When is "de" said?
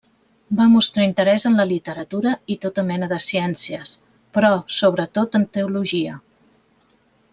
3.11-3.19